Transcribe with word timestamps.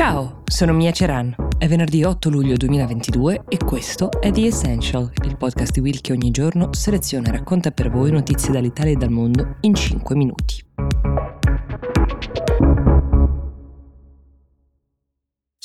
Ciao, 0.00 0.40
sono 0.46 0.72
Mia 0.72 0.92
Ceran. 0.92 1.36
È 1.58 1.68
venerdì 1.68 2.02
8 2.02 2.30
luglio 2.30 2.56
2022 2.56 3.44
e 3.46 3.58
questo 3.58 4.10
è 4.18 4.30
The 4.30 4.46
Essential, 4.46 5.12
il 5.26 5.36
podcast 5.36 5.72
di 5.72 5.80
Will 5.80 6.00
che 6.00 6.12
ogni 6.12 6.30
giorno 6.30 6.72
seleziona 6.72 7.28
e 7.28 7.32
racconta 7.32 7.70
per 7.70 7.90
voi 7.90 8.10
notizie 8.10 8.50
dall'Italia 8.50 8.92
e 8.92 8.96
dal 8.96 9.10
mondo 9.10 9.56
in 9.60 9.74
5 9.74 10.16
minuti. 10.16 10.64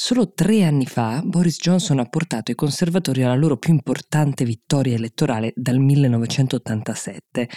Solo 0.07 0.33
tre 0.33 0.63
anni 0.63 0.85
fa 0.85 1.23
Boris 1.25 1.57
Johnson 1.57 1.97
ha 1.97 2.05
portato 2.05 2.51
i 2.51 2.53
conservatori 2.53 3.23
alla 3.23 3.33
loro 3.33 3.57
più 3.57 3.73
importante 3.73 4.45
vittoria 4.45 4.93
elettorale 4.93 5.51
dal 5.55 5.79
1987. 5.79 7.49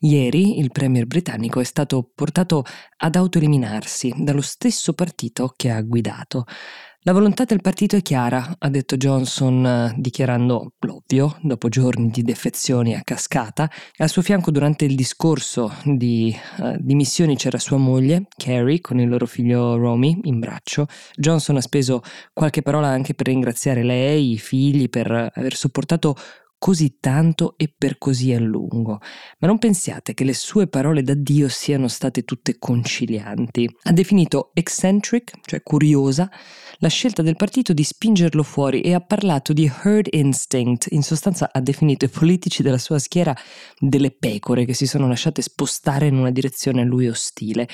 Ieri 0.00 0.58
il 0.58 0.70
premier 0.70 1.06
britannico 1.06 1.60
è 1.60 1.64
stato 1.64 2.10
portato 2.14 2.62
ad 2.98 3.16
autoeliminarsi 3.16 4.12
dallo 4.18 4.42
stesso 4.42 4.92
partito 4.92 5.54
che 5.56 5.70
ha 5.70 5.80
guidato. 5.80 6.44
La 7.06 7.12
volontà 7.12 7.44
del 7.44 7.60
partito 7.60 7.96
è 7.96 8.00
chiara, 8.00 8.56
ha 8.58 8.70
detto 8.70 8.96
Johnson 8.96 9.66
eh, 9.66 9.94
dichiarando 9.98 10.72
l'ovvio 10.78 11.36
dopo 11.42 11.68
giorni 11.68 12.08
di 12.08 12.22
defezioni 12.22 12.94
a 12.94 13.02
cascata. 13.04 13.70
Al 13.98 14.08
suo 14.08 14.22
fianco 14.22 14.50
durante 14.50 14.86
il 14.86 14.94
discorso 14.94 15.70
di 15.84 16.34
uh, 16.60 16.76
dimissioni 16.78 17.36
c'era 17.36 17.58
sua 17.58 17.76
moglie, 17.76 18.28
Carrie, 18.34 18.80
con 18.80 19.00
il 19.00 19.10
loro 19.10 19.26
figlio 19.26 19.76
Romy 19.76 20.18
in 20.22 20.38
braccio. 20.38 20.86
Johnson 21.14 21.56
ha 21.56 21.60
speso 21.60 22.00
qualche 22.32 22.62
parola 22.62 22.88
anche 22.88 23.12
per 23.12 23.26
ringraziare 23.26 23.82
lei, 23.82 24.32
i 24.32 24.38
figli, 24.38 24.88
per 24.88 25.30
aver 25.34 25.54
sopportato 25.56 26.16
così 26.64 26.96
tanto 26.98 27.56
e 27.58 27.70
per 27.76 27.98
così 27.98 28.32
a 28.32 28.40
lungo. 28.40 28.98
Ma 29.40 29.46
non 29.46 29.58
pensiate 29.58 30.14
che 30.14 30.24
le 30.24 30.32
sue 30.32 30.66
parole 30.66 31.02
d'addio 31.02 31.46
siano 31.46 31.88
state 31.88 32.24
tutte 32.24 32.58
concilianti. 32.58 33.68
Ha 33.82 33.92
definito 33.92 34.50
eccentric, 34.54 35.40
cioè 35.44 35.62
curiosa, 35.62 36.30
la 36.78 36.88
scelta 36.88 37.20
del 37.20 37.36
partito 37.36 37.74
di 37.74 37.84
spingerlo 37.84 38.42
fuori 38.42 38.80
e 38.80 38.94
ha 38.94 39.00
parlato 39.00 39.52
di 39.52 39.70
herd 39.84 40.06
instinct, 40.12 40.86
in 40.92 41.02
sostanza 41.02 41.50
ha 41.52 41.60
definito 41.60 42.06
i 42.06 42.08
politici 42.08 42.62
della 42.62 42.78
sua 42.78 42.98
schiera 42.98 43.36
delle 43.78 44.10
pecore 44.10 44.64
che 44.64 44.72
si 44.72 44.86
sono 44.86 45.06
lasciate 45.06 45.42
spostare 45.42 46.06
in 46.06 46.16
una 46.16 46.30
direzione 46.30 46.80
a 46.80 46.84
lui 46.86 47.08
ostile. 47.08 47.68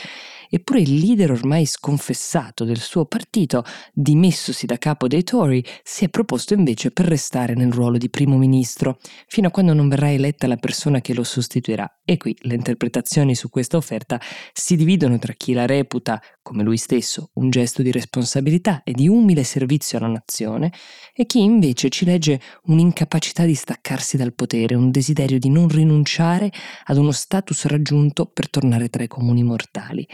Eppure 0.52 0.80
il 0.80 0.96
leader 0.96 1.30
ormai 1.30 1.64
sconfessato 1.64 2.64
del 2.64 2.80
suo 2.80 3.04
partito, 3.04 3.64
dimessosi 3.92 4.66
da 4.66 4.78
capo 4.78 5.06
dei 5.06 5.22
Tory, 5.22 5.62
si 5.84 6.04
è 6.04 6.08
proposto 6.08 6.54
invece 6.54 6.90
per 6.90 7.06
restare 7.06 7.54
nel 7.54 7.72
ruolo 7.72 7.98
di 7.98 8.10
primo 8.10 8.36
ministro, 8.36 8.98
fino 9.28 9.46
a 9.46 9.50
quando 9.52 9.74
non 9.74 9.88
verrà 9.88 10.10
eletta 10.10 10.48
la 10.48 10.56
persona 10.56 11.00
che 11.00 11.14
lo 11.14 11.22
sostituirà. 11.22 12.00
E 12.04 12.16
qui 12.16 12.36
le 12.40 12.54
interpretazioni 12.54 13.36
su 13.36 13.48
questa 13.48 13.76
offerta 13.76 14.20
si 14.52 14.74
dividono 14.74 15.20
tra 15.20 15.32
chi 15.34 15.52
la 15.52 15.66
reputa, 15.66 16.20
come 16.42 16.64
lui 16.64 16.78
stesso, 16.78 17.30
un 17.34 17.48
gesto 17.50 17.82
di 17.82 17.92
responsabilità 17.92 18.82
e 18.82 18.90
di 18.90 19.06
umile 19.06 19.44
servizio 19.44 19.98
alla 19.98 20.08
nazione, 20.08 20.72
e 21.14 21.26
chi 21.26 21.42
invece 21.42 21.90
ci 21.90 22.04
legge 22.04 22.40
un'incapacità 22.64 23.44
di 23.44 23.54
staccarsi 23.54 24.16
dal 24.16 24.34
potere, 24.34 24.74
un 24.74 24.90
desiderio 24.90 25.38
di 25.38 25.48
non 25.48 25.68
rinunciare 25.68 26.50
ad 26.86 26.96
uno 26.96 27.12
status 27.12 27.66
raggiunto 27.66 28.26
per 28.26 28.50
tornare 28.50 28.88
tra 28.88 29.04
i 29.04 29.08
comuni 29.08 29.44
mortali. 29.44 30.08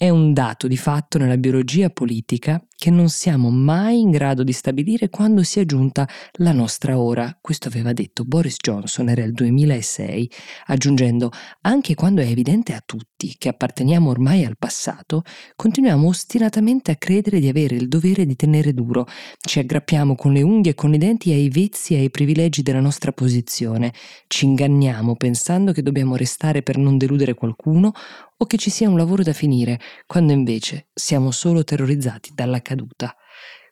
È 0.00 0.08
un 0.08 0.32
dato 0.32 0.68
di 0.68 0.76
fatto 0.76 1.18
nella 1.18 1.36
biologia 1.36 1.90
politica 1.90 2.64
che 2.78 2.90
non 2.90 3.08
siamo 3.08 3.50
mai 3.50 3.98
in 3.98 4.12
grado 4.12 4.44
di 4.44 4.52
stabilire 4.52 5.08
quando 5.08 5.42
sia 5.42 5.64
giunta 5.64 6.08
la 6.34 6.52
nostra 6.52 6.96
ora. 6.96 7.36
Questo 7.40 7.66
aveva 7.66 7.92
detto 7.92 8.22
Boris 8.22 8.54
Johnson, 8.54 9.08
era 9.08 9.24
il 9.24 9.32
2006, 9.32 10.30
aggiungendo 10.66 11.32
anche 11.62 11.96
quando 11.96 12.22
è 12.22 12.26
evidente 12.26 12.74
a 12.74 12.82
tutti 12.86 13.34
che 13.36 13.48
apparteniamo 13.48 14.08
ormai 14.08 14.44
al 14.44 14.56
passato, 14.56 15.22
continuiamo 15.56 16.06
ostinatamente 16.06 16.92
a 16.92 16.96
credere 16.96 17.40
di 17.40 17.48
avere 17.48 17.74
il 17.74 17.88
dovere 17.88 18.24
di 18.24 18.36
tenere 18.36 18.72
duro, 18.72 19.08
ci 19.40 19.58
aggrappiamo 19.58 20.14
con 20.14 20.32
le 20.32 20.42
unghie 20.42 20.70
e 20.70 20.74
con 20.76 20.94
i 20.94 20.98
denti 20.98 21.32
ai 21.32 21.48
vezzi 21.48 21.94
e 21.94 21.98
ai 21.98 22.10
privilegi 22.10 22.62
della 22.62 22.78
nostra 22.78 23.10
posizione, 23.10 23.92
ci 24.28 24.44
inganniamo 24.44 25.16
pensando 25.16 25.72
che 25.72 25.82
dobbiamo 25.82 26.14
restare 26.14 26.62
per 26.62 26.76
non 26.76 26.96
deludere 26.96 27.34
qualcuno 27.34 27.92
o 28.40 28.46
che 28.46 28.56
ci 28.56 28.70
sia 28.70 28.88
un 28.88 28.96
lavoro 28.96 29.24
da 29.24 29.32
finire, 29.32 29.80
quando 30.06 30.32
invece 30.32 30.90
siamo 30.94 31.32
solo 31.32 31.64
terrorizzati 31.64 32.30
dalla 32.34 32.60
caduta. 32.68 33.16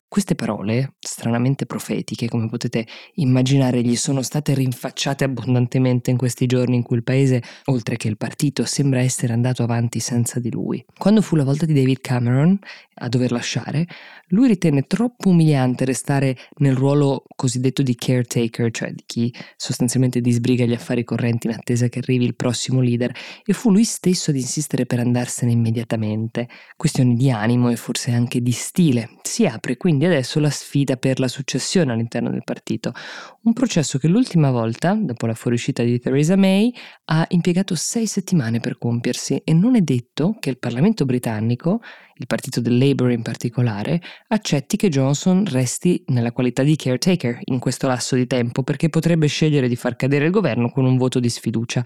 Queste 0.09 0.37
parole, 0.37 0.95
stranamente 1.01 1.67
profetiche, 1.67 2.29
come 2.29 2.49
potete 2.49 2.87
immaginare, 3.15 3.83
gli 3.83 3.97
sono 3.97 4.23
state 4.23 4.55
rinfacciate 4.55 5.25
abbondantemente 5.25 6.11
in 6.11 6.17
questi 6.17 6.47
giorni 6.47 6.77
in 6.77 6.83
cui 6.85 6.97
il 6.97 7.03
paese, 7.03 7.43
oltre 7.65 7.97
che 7.97 8.07
il 8.07 8.17
partito, 8.17 8.65
sembra 8.65 9.01
essere 9.01 9.33
andato 9.33 9.65
avanti 9.65 9.99
senza 9.99 10.39
di 10.39 10.51
lui. 10.51 10.83
Quando 10.97 11.23
fu 11.23 11.35
la 11.35 11.45
volta 11.45 11.67
di 11.67 11.75
David 11.75 12.01
Cameron 12.01 12.57
a 12.99 13.09
dover 13.09 13.33
lasciare, 13.33 13.87
lui 14.29 14.47
ritenne 14.47 14.87
troppo 14.87 15.29
umiliante 15.29 15.85
restare 15.85 16.37
nel 16.59 16.77
ruolo 16.77 17.25
cosiddetto 17.35 17.83
di 17.83 17.97
caretaker, 17.97 18.71
cioè 18.71 18.93
di 18.93 19.03
chi 19.05 19.35
sostanzialmente 19.57 20.21
disbriga 20.21 20.65
gli 20.65 20.73
affari 20.73 21.03
correnti 21.03 21.49
in 21.49 21.55
attesa 21.55 21.89
che 21.89 21.99
arrivi 21.99 22.25
il 22.25 22.37
prossimo 22.37 22.81
leader, 22.81 23.15
e 23.45 23.53
fu 23.53 23.71
lui 23.71 23.85
stesso 23.85 24.31
ad 24.31 24.37
insistere 24.37 24.87
per 24.87 25.01
andarsene 25.01 25.51
immediatamente. 25.51 26.49
Questioni 26.77 27.17
di 27.17 27.31
animo 27.31 27.71
e 27.71 27.77
forse 27.77 28.13
anche 28.13 28.41
di 28.41 28.53
stile. 28.53 29.11
Si 29.37 29.45
apre 29.45 29.77
quindi 29.77 30.07
adesso 30.07 30.41
la 30.41 30.49
sfida 30.49 30.97
per 30.97 31.21
la 31.21 31.29
successione 31.29 31.93
all'interno 31.93 32.31
del 32.31 32.43
partito. 32.43 32.95
Un 33.43 33.53
processo 33.53 33.99
che 33.99 34.09
l'ultima 34.09 34.51
volta, 34.51 34.95
dopo 34.95 35.27
la 35.27 35.35
fuoriuscita 35.35 35.83
di 35.83 36.01
Theresa 36.01 36.37
May, 36.37 36.73
ha 37.05 37.23
impiegato 37.29 37.75
sei 37.75 38.07
settimane 38.07 38.61
per 38.61 38.79
compiersi 38.79 39.43
e 39.45 39.53
non 39.53 39.77
è 39.77 39.83
detto 39.83 40.39
che 40.41 40.49
il 40.49 40.59
Parlamento 40.59 41.05
britannico, 41.05 41.83
il 42.15 42.27
partito 42.27 42.63
del 42.63 42.79
Labour 42.79 43.11
in 43.11 43.21
particolare, 43.21 44.01
accetti 44.29 44.79
che 44.79 44.89
Johnson 44.89 45.45
resti 45.45 46.03
nella 46.07 46.33
qualità 46.33 46.63
di 46.63 46.75
caretaker 46.75 47.41
in 47.45 47.59
questo 47.59 47.87
lasso 47.87 48.15
di 48.17 48.27
tempo 48.27 48.63
perché 48.63 48.89
potrebbe 48.89 49.27
scegliere 49.27 49.69
di 49.69 49.77
far 49.77 49.97
cadere 49.97 50.25
il 50.25 50.31
governo 50.31 50.71
con 50.71 50.87
un 50.87 50.97
voto 50.97 51.21
di 51.21 51.29
sfiducia. 51.29 51.85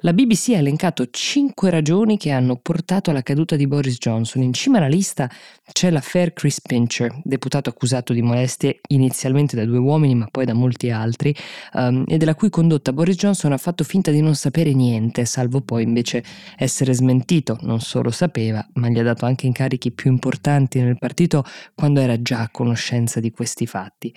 La 0.00 0.12
BBC 0.12 0.50
ha 0.50 0.58
elencato 0.58 1.08
cinque 1.08 1.70
ragioni 1.70 2.18
che 2.18 2.30
hanno 2.30 2.56
portato 2.56 3.08
alla 3.08 3.22
caduta 3.22 3.56
di 3.56 3.66
Boris 3.66 3.96
Johnson. 3.96 4.42
In 4.42 4.52
cima 4.52 4.76
alla 4.76 4.88
lista 4.88 5.30
c'è 5.72 5.88
l'affair 5.88 6.34
Chris 6.34 6.60
Pincher, 6.60 7.18
deputato 7.24 7.70
accusato 7.70 8.12
di 8.12 8.20
molestie 8.20 8.80
inizialmente 8.88 9.56
da 9.56 9.64
due 9.64 9.78
uomini 9.78 10.14
ma 10.14 10.28
poi 10.30 10.44
da 10.44 10.52
molti 10.52 10.90
altri, 10.90 11.34
um, 11.72 12.04
e 12.06 12.18
della 12.18 12.34
cui 12.34 12.50
condotta 12.50 12.92
Boris 12.92 13.16
Johnson 13.16 13.52
ha 13.52 13.56
fatto 13.56 13.84
finta 13.84 14.10
di 14.10 14.20
non 14.20 14.34
sapere 14.34 14.74
niente, 14.74 15.24
salvo 15.24 15.62
poi 15.62 15.84
invece 15.84 16.22
essere 16.58 16.92
smentito. 16.92 17.56
Non 17.62 17.80
solo 17.80 18.10
sapeva, 18.10 18.66
ma 18.74 18.90
gli 18.90 18.98
ha 18.98 19.02
dato 19.02 19.24
anche 19.24 19.46
incarichi 19.46 19.92
più 19.92 20.10
importanti 20.10 20.78
nel 20.78 20.98
partito 20.98 21.42
quando 21.74 22.00
era 22.00 22.20
già 22.20 22.40
a 22.40 22.50
conoscenza 22.50 23.18
di 23.18 23.30
questi 23.30 23.66
fatti. 23.66 24.14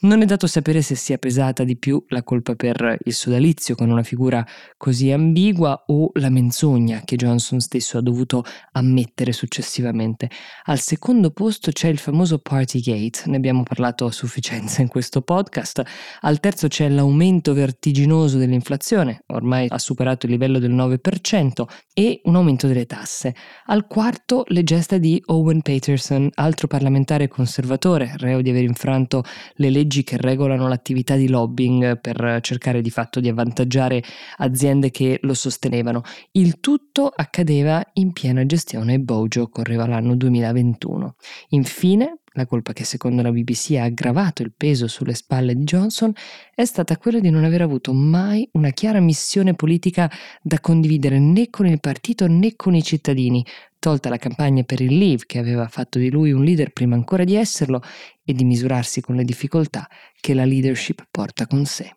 Non 0.00 0.22
è 0.22 0.24
dato 0.24 0.48
sapere 0.48 0.82
se 0.82 0.96
sia 0.96 1.18
pesata 1.18 1.62
di 1.62 1.76
più 1.76 2.02
la 2.08 2.24
colpa 2.24 2.56
per 2.56 2.98
il 3.04 3.14
sodalizio 3.14 3.76
con 3.76 3.90
una 3.90 4.02
figura 4.02 4.44
così 4.76 5.18
ambigua 5.20 5.84
o 5.88 6.10
la 6.14 6.30
menzogna 6.30 7.02
che 7.04 7.16
Johnson 7.16 7.60
stesso 7.60 7.98
ha 7.98 8.00
dovuto 8.00 8.42
ammettere 8.72 9.32
successivamente. 9.32 10.30
Al 10.64 10.80
secondo 10.80 11.30
posto 11.30 11.70
c'è 11.70 11.88
il 11.88 11.98
famoso 11.98 12.38
Partygate, 12.38 13.24
ne 13.26 13.36
abbiamo 13.36 13.62
parlato 13.62 14.06
a 14.06 14.10
sufficienza 14.10 14.80
in 14.80 14.88
questo 14.88 15.20
podcast. 15.20 15.82
Al 16.22 16.40
terzo 16.40 16.68
c'è 16.68 16.88
l'aumento 16.88 17.52
vertiginoso 17.52 18.38
dell'inflazione, 18.38 19.22
ormai 19.26 19.66
ha 19.68 19.78
superato 19.78 20.26
il 20.26 20.32
livello 20.32 20.58
del 20.58 20.72
9%, 20.72 21.64
e 21.92 22.20
un 22.24 22.36
aumento 22.36 22.66
delle 22.66 22.86
tasse. 22.86 23.34
Al 23.66 23.86
quarto 23.86 24.44
le 24.48 24.62
gesta 24.62 24.96
di 24.96 25.22
Owen 25.26 25.60
Peterson, 25.60 26.30
altro 26.34 26.66
parlamentare 26.66 27.28
conservatore, 27.28 28.14
reo 28.16 28.40
di 28.40 28.50
aver 28.50 28.62
infranto 28.62 29.22
le 29.56 29.70
leggi 29.70 30.02
che 30.02 30.16
regolano 30.16 30.66
l'attività 30.66 31.16
di 31.16 31.28
lobbying 31.28 32.00
per 32.00 32.38
cercare 32.40 32.80
di 32.80 32.90
fatto 32.90 33.20
di 33.20 33.28
avvantaggiare 33.28 34.02
aziende 34.38 34.90
che 34.90 35.09
lo 35.22 35.34
sostenevano. 35.34 36.02
Il 36.32 36.60
tutto 36.60 37.08
accadeva 37.08 37.84
in 37.94 38.12
piena 38.12 38.46
gestione 38.46 39.00
Bojo, 39.00 39.48
correva 39.48 39.86
l'anno 39.86 40.14
2021. 40.14 41.16
Infine, 41.48 42.20
la 42.34 42.46
colpa 42.46 42.72
che 42.72 42.84
secondo 42.84 43.22
la 43.22 43.32
BBC 43.32 43.72
ha 43.72 43.84
aggravato 43.84 44.42
il 44.42 44.52
peso 44.56 44.86
sulle 44.86 45.14
spalle 45.14 45.54
di 45.54 45.64
Johnson 45.64 46.12
è 46.54 46.64
stata 46.64 46.96
quella 46.96 47.18
di 47.18 47.28
non 47.28 47.42
aver 47.42 47.62
avuto 47.62 47.92
mai 47.92 48.48
una 48.52 48.70
chiara 48.70 49.00
missione 49.00 49.54
politica 49.54 50.08
da 50.40 50.60
condividere 50.60 51.18
né 51.18 51.50
con 51.50 51.66
il 51.66 51.80
partito 51.80 52.28
né 52.28 52.54
con 52.54 52.76
i 52.76 52.82
cittadini, 52.84 53.44
tolta 53.80 54.08
la 54.08 54.18
campagna 54.18 54.62
per 54.62 54.80
il 54.80 54.96
Leave 54.96 55.24
che 55.26 55.38
aveva 55.38 55.66
fatto 55.66 55.98
di 55.98 56.08
lui 56.08 56.30
un 56.30 56.44
leader 56.44 56.70
prima 56.70 56.94
ancora 56.94 57.24
di 57.24 57.34
esserlo 57.34 57.82
e 58.24 58.32
di 58.32 58.44
misurarsi 58.44 59.00
con 59.00 59.16
le 59.16 59.24
difficoltà 59.24 59.88
che 60.20 60.34
la 60.34 60.44
leadership 60.44 61.06
porta 61.10 61.48
con 61.48 61.64
sé. 61.64 61.96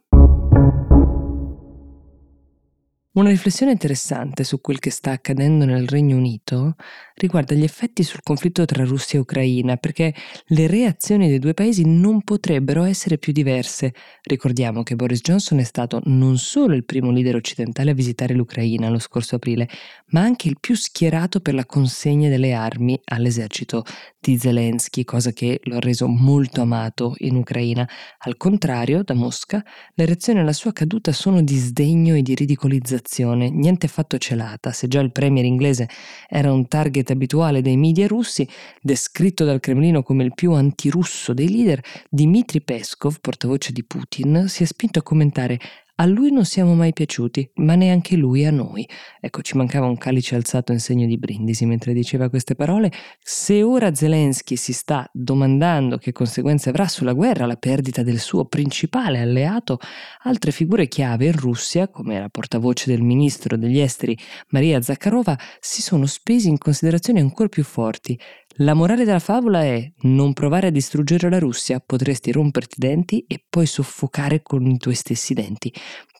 Una 3.15 3.29
riflessione 3.29 3.73
interessante 3.73 4.43
su 4.43 4.59
quel 4.59 4.79
che 4.79 4.89
sta 4.89 5.11
accadendo 5.11 5.65
nel 5.65 5.87
Regno 5.87 6.17
Unito 6.17 6.73
riguarda 7.13 7.53
gli 7.53 7.61
effetti 7.61 8.01
sul 8.01 8.23
conflitto 8.23 8.65
tra 8.65 8.83
Russia 8.85 9.19
e 9.19 9.21
Ucraina, 9.21 9.77
perché 9.77 10.15
le 10.45 10.65
reazioni 10.65 11.29
dei 11.29 11.37
due 11.37 11.53
paesi 11.53 11.83
non 11.85 12.23
potrebbero 12.23 12.81
essere 12.81 13.19
più 13.19 13.31
diverse. 13.31 13.93
Ricordiamo 14.23 14.81
che 14.81 14.95
Boris 14.95 15.21
Johnson 15.21 15.59
è 15.59 15.63
stato 15.63 16.01
non 16.05 16.39
solo 16.39 16.73
il 16.73 16.85
primo 16.85 17.11
leader 17.11 17.35
occidentale 17.35 17.91
a 17.91 17.93
visitare 17.93 18.33
l'Ucraina 18.33 18.89
lo 18.89 18.97
scorso 18.97 19.35
aprile, 19.35 19.69
ma 20.07 20.21
anche 20.21 20.47
il 20.47 20.57
più 20.59 20.73
schierato 20.73 21.39
per 21.39 21.53
la 21.53 21.67
consegna 21.67 22.29
delle 22.29 22.53
armi 22.53 22.99
all'esercito 23.03 23.83
di 24.19 24.39
Zelensky, 24.39 25.03
cosa 25.03 25.31
che 25.33 25.59
lo 25.65 25.75
ha 25.75 25.79
reso 25.79 26.07
molto 26.07 26.61
amato 26.61 27.13
in 27.19 27.35
Ucraina. 27.35 27.87
Al 28.19 28.37
contrario, 28.37 29.03
da 29.03 29.13
Mosca, 29.13 29.63
le 29.93 30.05
reazioni 30.05 30.39
alla 30.39 30.53
sua 30.53 30.71
caduta 30.71 31.11
sono 31.11 31.43
di 31.43 31.57
sdegno 31.57 32.15
e 32.15 32.23
di 32.23 32.33
ridicolizzazione 32.33 33.01
comunicazione, 33.03 33.49
niente 33.49 33.85
affatto 33.85 34.17
celata, 34.17 34.71
se 34.71 34.87
già 34.87 35.01
il 35.01 35.11
premier 35.11 35.45
inglese 35.45 35.89
era 36.27 36.51
un 36.51 36.67
target 36.67 37.11
abituale 37.11 37.61
dei 37.61 37.77
media 37.77 38.07
russi, 38.07 38.47
descritto 38.81 39.43
dal 39.43 39.59
Cremlino 39.59 40.01
come 40.01 40.23
il 40.23 40.33
più 40.33 40.53
antirusso 40.53 41.33
dei 41.33 41.49
leader, 41.49 41.81
Dmitry 42.09 42.61
Peskov, 42.61 43.19
portavoce 43.19 43.71
di 43.71 43.83
Putin, 43.83 44.45
si 44.47 44.63
è 44.63 44.65
spinto 44.65 44.99
a 44.99 45.03
commentare 45.03 45.59
a 45.95 46.05
lui 46.05 46.31
non 46.31 46.43
siamo 46.43 46.73
mai 46.73 46.91
piaciuti, 46.91 47.51
ma 47.55 47.75
neanche 47.75 48.15
lui 48.15 48.45
a 48.45 48.51
noi. 48.51 48.87
Ecco, 49.19 49.43
ci 49.43 49.55
mancava 49.55 49.85
un 49.85 49.97
calice 49.97 50.35
alzato 50.35 50.71
in 50.71 50.79
segno 50.79 51.05
di 51.05 51.19
brindisi 51.19 51.67
mentre 51.67 51.93
diceva 51.93 52.29
queste 52.29 52.55
parole. 52.55 52.91
Se 53.19 53.61
ora 53.61 53.93
Zelensky 53.93 54.55
si 54.55 54.73
sta 54.73 55.07
domandando 55.13 55.97
che 55.97 56.11
conseguenze 56.11 56.69
avrà 56.69 56.87
sulla 56.87 57.13
guerra 57.13 57.45
la 57.45 57.57
perdita 57.57 58.01
del 58.01 58.19
suo 58.19 58.45
principale 58.45 59.19
alleato, 59.19 59.77
altre 60.23 60.51
figure 60.51 60.87
chiave 60.87 61.27
in 61.27 61.37
Russia, 61.37 61.87
come 61.87 62.19
la 62.19 62.29
portavoce 62.29 62.89
del 62.89 63.03
ministro 63.03 63.55
degli 63.55 63.79
esteri 63.79 64.17
Maria 64.49 64.81
Zakharova, 64.81 65.37
si 65.59 65.83
sono 65.83 66.07
spesi 66.07 66.49
in 66.49 66.57
considerazioni 66.57 67.19
ancora 67.19 67.49
più 67.49 67.63
forti. 67.63 68.19
La 68.57 68.73
morale 68.73 69.03
della 69.03 69.19
favola 69.19 69.63
è 69.63 69.91
non 70.03 70.33
provare 70.33 70.67
a 70.67 70.71
distruggere 70.71 71.29
la 71.29 71.39
Russia, 71.39 71.79
potresti 71.79 72.31
romperti 72.31 72.75
i 72.77 72.87
denti 72.87 73.25
e 73.27 73.43
poi 73.47 73.65
soffocare 73.65 74.41
con 74.43 74.65
i 74.67 74.77
tuoi 74.77 74.95
stessi 74.95 75.33
denti. 75.33 75.73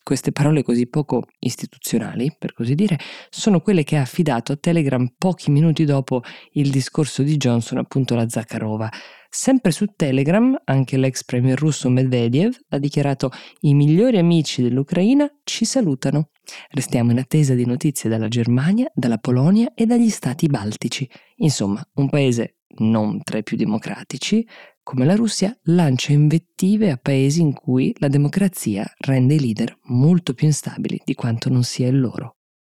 Queste 0.04 0.34
parole 0.34 0.64
così 0.64 0.88
poco 0.88 1.24
istituzionali, 1.40 2.36
per 2.38 2.52
così 2.52 2.76
dire, 2.76 3.00
sono 3.30 3.62
quelle 3.62 3.86
che 3.86 3.96
ha 3.96 4.02
affidato 4.02 4.52
a 4.52 4.58
Telegram 4.58 5.14
pochi 5.18 5.50
minuti 5.50 5.86
dopo 5.86 6.22
il 6.52 6.70
discorso 6.72 7.24
di 7.24 7.38
Johnson 7.38 7.78
appunto 7.78 8.14
alla 8.14 8.28
Zakharova. 8.28 8.92
Sempre 9.30 9.72
su 9.72 9.86
Telegram, 9.96 10.60
anche 10.66 10.98
l'ex 10.98 11.24
premier 11.24 11.58
russo 11.58 11.90
Medvedev 11.90 12.54
ha 12.68 12.78
dichiarato 12.78 13.32
i 13.62 13.74
migliori 13.74 14.18
amici 14.18 14.62
dell'Ucraina 14.62 15.26
ci 15.46 15.64
salutano. 15.64 16.32
Restiamo 16.72 17.12
in 17.12 17.20
attesa 17.20 17.54
di 17.54 17.66
notizie 17.66 18.10
dalla 18.10 18.28
Germania, 18.28 18.92
dalla 18.94 19.18
Polonia 19.18 19.72
e 19.74 19.86
dagli 19.86 20.10
stati 20.10 20.48
baltici. 20.48 21.10
Insomma, 21.38 21.82
un 21.94 22.10
paese 22.10 22.58
non 22.76 23.22
tra 23.24 23.38
i 23.38 23.44
più 23.44 23.56
democratici, 23.56 24.46
come 24.84 25.06
la 25.06 25.16
Russia, 25.16 25.58
lancia 25.64 26.12
invettive 26.12 26.92
a 26.92 27.00
paesi 27.02 27.42
in 27.42 27.54
cui 27.54 27.96
la 28.00 28.10
democrazia 28.10 28.86
rende 29.00 29.36
i 29.36 29.40
leader 29.40 29.78
molto 29.86 30.34
più 30.34 30.46
instabili 30.46 31.02
di 31.04 31.16
quanto 31.16 31.50
non 31.50 31.64
sia 31.64 31.88
il 31.88 32.00
loro. 32.00 32.36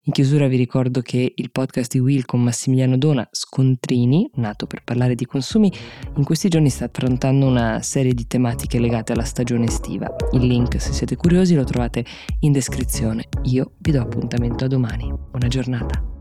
In 0.07 0.13
chiusura 0.13 0.47
vi 0.47 0.55
ricordo 0.55 1.01
che 1.01 1.33
il 1.35 1.49
podcast 1.49 1.93
di 1.93 1.99
Will 1.99 2.25
con 2.25 2.43
Massimiliano 2.43 2.95
Dona, 2.95 3.27
Scontrini, 3.31 4.29
nato 4.35 4.67
per 4.67 4.83
parlare 4.83 5.15
di 5.15 5.25
consumi, 5.25 5.71
in 6.17 6.23
questi 6.23 6.47
giorni 6.47 6.69
sta 6.69 6.85
affrontando 6.85 7.47
una 7.47 7.81
serie 7.81 8.13
di 8.13 8.27
tematiche 8.27 8.79
legate 8.79 9.13
alla 9.13 9.23
stagione 9.23 9.65
estiva. 9.65 10.07
Il 10.33 10.45
link, 10.45 10.79
se 10.79 10.93
siete 10.93 11.15
curiosi, 11.15 11.55
lo 11.55 11.63
trovate 11.63 12.05
in 12.41 12.51
descrizione. 12.51 13.29
Io 13.45 13.73
vi 13.79 13.91
do 13.91 14.01
appuntamento 14.01 14.65
a 14.65 14.67
domani. 14.67 15.11
Buona 15.31 15.47
giornata. 15.47 16.14